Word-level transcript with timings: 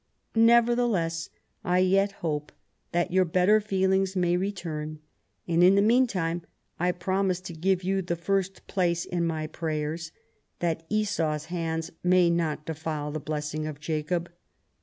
Nevertheless 0.33 1.29
I 1.63 1.77
yet 1.77 2.11
hope 2.25 2.51
that 2.91 3.11
your 3.13 3.23
better 3.23 3.61
feelings 3.61 4.15
may 4.15 4.35
return, 4.35 4.97
and, 5.47 5.63
in 5.63 5.75
the 5.75 5.81
meantime, 5.83 6.41
I 6.79 6.91
promise 6.91 7.39
to 7.41 7.53
give 7.53 7.83
you 7.83 8.01
the 8.01 8.15
first 8.15 8.65
place 8.65 9.05
in 9.05 9.27
my 9.27 9.45
prayers, 9.45 10.11
that 10.57 10.87
Esau's 10.89 11.45
hands 11.53 11.91
may 12.03 12.31
not 12.31 12.65
defile 12.65 13.11
the. 13.11 13.19
blessing 13.19 13.67
of 13.67 13.79
Jacob. 13.79 14.31